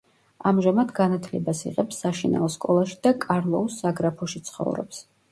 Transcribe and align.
ამჟამად 0.51 0.93
განათლებას 0.99 1.59
იღებს 1.71 1.99
საშინაო 2.05 2.47
სკოლაში 2.53 2.97
და 3.07 3.11
კარლოუს 3.25 3.77
საგრაფოში 3.83 4.41
ცხოვრობს. 4.49 5.03